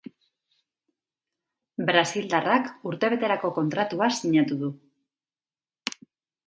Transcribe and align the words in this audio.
Brasildarrak 1.89 2.73
urtebeterako 2.93 3.55
kontratua 3.61 4.13
sinatu 4.19 4.63
du. 4.65 4.73